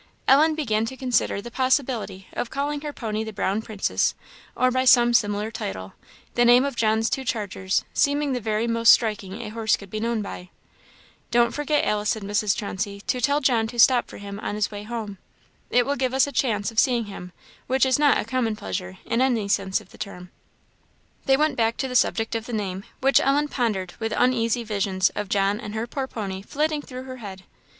Ellen 0.27 0.55
began 0.55 0.83
to 0.85 0.97
consider 0.97 1.43
the 1.43 1.51
possibility 1.51 2.25
of 2.33 2.49
calling 2.49 2.81
her 2.81 2.91
pony 2.91 3.23
the 3.23 3.31
Brown 3.31 3.61
Princess, 3.61 4.15
or 4.57 4.71
by 4.71 4.83
some 4.83 5.13
similar 5.13 5.51
title 5.51 5.93
the 6.33 6.43
name 6.43 6.65
of 6.65 6.75
John's 6.75 7.07
two 7.07 7.23
chargers 7.23 7.85
seeming 7.93 8.33
the 8.33 8.41
very 8.41 8.65
most 8.65 8.91
striking 8.91 9.43
a 9.43 9.49
horse 9.49 9.77
could 9.77 9.91
be 9.91 9.99
known 9.99 10.23
by. 10.23 10.49
"Don't 11.29 11.51
forget, 11.53 11.85
Alice," 11.85 12.09
said 12.09 12.23
Mrs. 12.23 12.57
Chauncey, 12.57 13.01
"to 13.01 13.21
tell 13.21 13.41
John 13.41 13.67
to 13.67 13.77
stop 13.77 14.07
for 14.07 14.17
him 14.17 14.39
on 14.39 14.55
his 14.55 14.71
way 14.71 14.81
home. 14.81 15.19
It 15.69 15.85
will 15.85 15.95
give 15.95 16.15
us 16.15 16.25
a 16.25 16.31
chance 16.31 16.71
of 16.71 16.79
seeing 16.79 17.05
him, 17.05 17.31
which 17.67 17.85
is 17.85 17.99
not 17.99 18.17
a 18.17 18.25
common 18.25 18.55
pleasure, 18.55 18.97
in 19.05 19.21
any 19.21 19.47
sense 19.47 19.79
of 19.79 19.91
the 19.91 19.99
term." 19.99 20.31
They 21.27 21.37
went 21.37 21.55
back 21.57 21.77
to 21.77 21.87
the 21.87 21.95
subject 21.95 22.33
of 22.33 22.47
the 22.47 22.53
name, 22.53 22.85
which 23.01 23.19
Ellen 23.21 23.49
pondered 23.49 23.93
with 23.99 24.13
uneasy 24.17 24.63
visions 24.63 25.11
of 25.11 25.29
John 25.29 25.59
and 25.61 25.75
her 25.75 25.85
poor 25.85 26.07
pony 26.07 26.41
flitting 26.41 26.81
through 26.81 27.03
her 27.03 27.17
head. 27.17 27.43